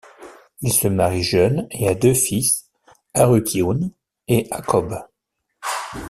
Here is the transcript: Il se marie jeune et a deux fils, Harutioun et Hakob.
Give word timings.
Il 0.61 0.73
se 0.73 0.87
marie 0.87 1.21
jeune 1.21 1.67
et 1.69 1.87
a 1.87 1.93
deux 1.93 2.15
fils, 2.15 2.65
Harutioun 3.13 3.91
et 4.27 4.47
Hakob. 4.49 4.97